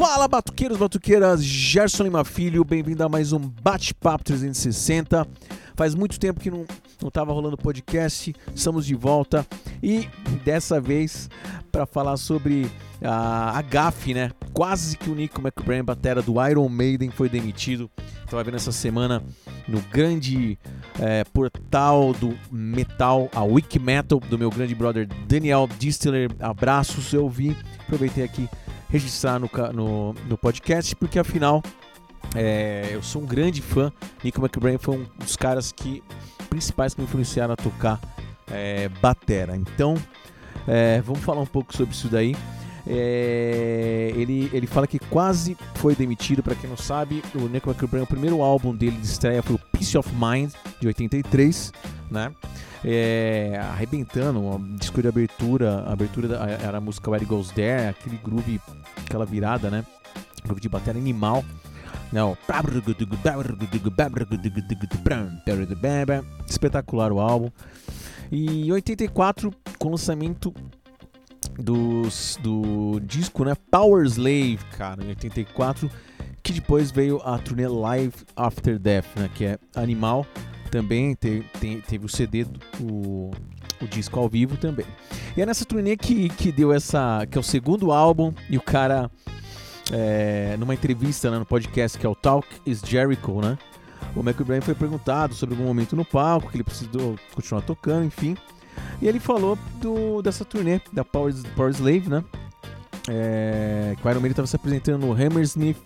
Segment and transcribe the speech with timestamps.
[0.00, 5.28] Fala, batuqueiros, batuqueiras, Gerson Lima Filho, bem-vindo a mais um Bate-Papo 360.
[5.76, 6.64] Faz muito tempo que não,
[7.02, 9.46] não tava rolando podcast, estamos de volta
[9.82, 10.08] e
[10.42, 11.28] dessa vez
[11.70, 12.66] para falar sobre
[13.04, 14.30] a, a GAF, né?
[14.54, 17.90] Quase que o Nico McBrain, batera do Iron Maiden, foi demitido.
[18.24, 19.22] Tava vendo essa semana
[19.68, 20.58] no grande
[20.98, 26.30] é, portal do metal, a Wiki Metal, do meu grande brother Daniel Distler.
[26.40, 28.48] Abraços, eu vi, aproveitei aqui
[28.90, 31.62] registrar no, no, no podcast, porque afinal
[32.34, 33.92] é, eu sou um grande fã.
[34.22, 36.02] Nico McBrain foi um dos caras que
[36.48, 38.00] principais que me influenciaram a tocar
[38.50, 39.56] é, batera.
[39.56, 39.94] Então,
[40.66, 42.36] é, vamos falar um pouco sobre isso daí.
[42.86, 48.02] É, ele, ele fala que quase foi demitido, para quem não sabe, o Nico McBrain,
[48.02, 51.72] o primeiro álbum dele de estreia foi o Peace of Mind, de 83,
[52.10, 52.32] né?
[52.84, 57.50] É, arrebentando, um disco de abertura, a abertura da, era a música Where It Goes
[57.50, 58.60] There, aquele groove,
[59.04, 59.84] aquela virada, né?
[60.44, 61.44] Groove de bateria animal.
[62.12, 62.36] Não.
[66.46, 67.50] Espetacular o álbum.
[68.32, 70.54] E em 84, com o lançamento
[71.58, 73.54] dos, do disco, né?
[73.70, 75.90] Power Slave, cara, em 84,
[76.42, 79.30] que depois veio a turnê Live After Death, né?
[79.34, 80.26] Que é animal.
[80.70, 81.44] Também teve,
[82.04, 82.46] o CD,
[82.80, 83.30] o,
[83.80, 84.86] o disco ao vivo também.
[85.36, 87.26] E é nessa turnê que, que deu essa.
[87.30, 89.10] que é o segundo álbum, e o cara.
[89.92, 93.58] É, numa entrevista né, no podcast que é o Talk is Jericho, né?
[94.14, 98.36] O McBrain foi perguntado sobre algum momento no palco que ele precisou continuar tocando, enfim.
[99.00, 102.24] E ele falou do, dessa turnê da Power, Power Slave, né?
[103.08, 105.78] É, que o Iron Maiden estava se apresentando no Hammersmith,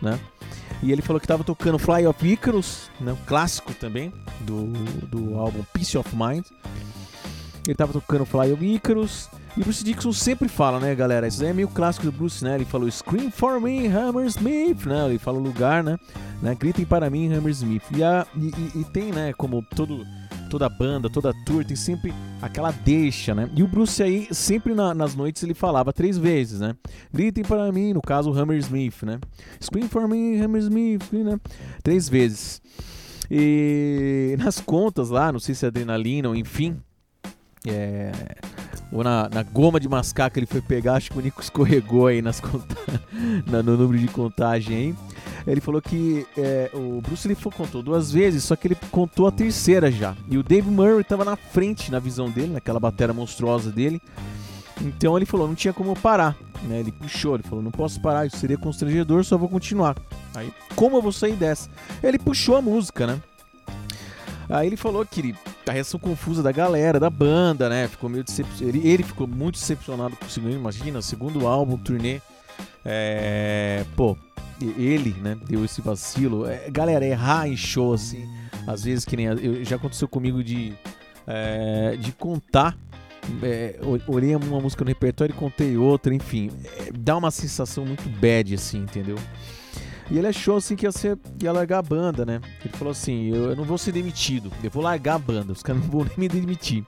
[0.00, 0.18] né?
[0.82, 3.12] E ele falou que estava tocando Fly of Icarus, né?
[3.12, 4.66] um clássico também do,
[5.06, 6.44] do álbum Peace of Mind.
[7.64, 9.28] Ele estava tocando Fly of Icarus.
[9.56, 11.28] E o Bruce Dixon sempre fala, né, galera?
[11.28, 12.54] Isso aí é meio clássico do Bruce, né?
[12.54, 15.06] Ele falou Scream for me, Hammersmith, né?
[15.06, 15.98] Ele fala o lugar, né?
[16.40, 16.54] né?
[16.54, 17.82] Gritem para mim, Hammersmith.
[17.94, 20.06] E, a, e, e, e tem, né, como todo
[20.52, 22.12] toda banda, toda tour tem sempre
[22.42, 23.48] aquela deixa, né?
[23.56, 26.76] E o Bruce aí, sempre na, nas noites, ele falava três vezes, né?
[27.10, 29.18] Gritem para mim, no caso, Hammersmith, né?
[29.58, 31.40] Scream for me, Hammersmith, né?
[31.82, 32.60] Três vezes.
[33.30, 36.76] E nas contas lá, não sei se é adrenalina ou enfim,
[37.66, 38.12] é,
[38.92, 42.08] ou na, na, goma de mascar que ele foi pegar, acho que o Nico escorregou
[42.08, 42.42] aí nas
[43.48, 44.94] no número de contagem aí.
[45.46, 49.32] Ele falou que é, o Bruce Lee contou duas vezes, só que ele contou a
[49.32, 50.16] terceira já.
[50.28, 54.00] E o Dave Murray estava na frente na visão dele, naquela bateria monstruosa dele.
[54.80, 56.36] Então ele falou, não tinha como parar.
[56.62, 56.80] Né?
[56.80, 59.96] Ele puxou, ele falou, não posso parar, isso seria constrangedor, só vou continuar.
[60.34, 61.68] Aí, como eu vou sair dessa?
[62.02, 63.20] Ele puxou a música, né?
[64.48, 65.34] Aí ele falou que
[65.66, 67.88] a reação confusa da galera, da banda, né?
[67.88, 68.76] Ficou meio decepcionado.
[68.76, 72.20] Ele, ele ficou muito decepcionado com o segundo, imagina, segundo álbum, turnê.
[72.84, 74.16] É, pô,
[74.76, 76.46] ele, né, deu esse vacilo.
[76.46, 78.28] É, galera, errar em show, assim,
[78.66, 79.26] às vezes que nem.
[79.26, 80.72] Eu, já aconteceu comigo de,
[81.26, 82.76] é, de contar.
[83.42, 83.78] É,
[84.08, 86.50] olhei uma música no repertório e contei outra, enfim.
[86.78, 89.16] É, dá uma sensação muito bad, assim, entendeu?
[90.10, 92.40] E ele achou assim que ia, ser, ia largar a banda, né?
[92.64, 95.62] Ele falou assim: eu, eu não vou ser demitido, eu vou largar a banda, os
[95.62, 96.84] caras não vão nem me demitir.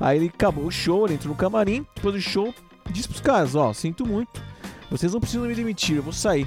[0.00, 2.52] Aí ele acabou o show, ele entrou no camarim, depois do show,
[2.90, 4.42] disse pros caras: Ó, sinto muito,
[4.90, 6.46] vocês não precisam me demitir, eu vou sair.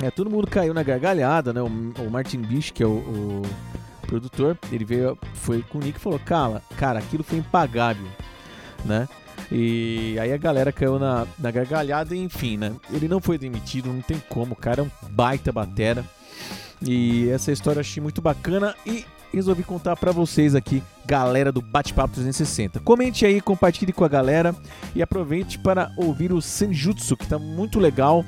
[0.00, 1.60] É, todo mundo caiu na gargalhada, né?
[1.60, 3.42] O, o Martin Bish, que é o, o,
[4.06, 8.06] produtor, ele veio, foi com o Nick e falou: Cara, cara, aquilo foi impagável,
[8.84, 9.08] né?
[9.50, 12.74] E aí a galera caiu na, na gargalhada, e enfim, né?
[12.90, 16.04] Ele não foi demitido, não tem como, o cara é um baita batera.
[16.80, 21.60] E essa história eu achei muito bacana e resolvi contar para vocês aqui, galera do
[21.60, 22.80] Bate-Papo 360.
[22.80, 24.54] Comente aí, compartilhe com a galera
[24.94, 28.24] e aproveite para ouvir o Senjutsu, que tá muito legal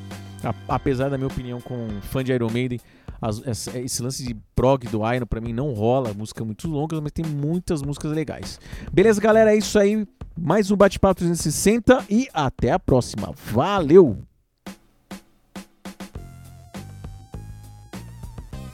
[0.69, 2.81] apesar da minha opinião com fã de Iron Maiden,
[3.21, 7.13] as, esse lance de prog do Iron pra mim não rola, música muito longa, mas
[7.13, 8.59] tem muitas músicas legais.
[8.93, 9.55] Beleza, galera?
[9.55, 10.07] É isso aí.
[10.39, 13.35] Mais um Bate-Papo 360 e até a próxima.
[13.53, 14.30] Valeu!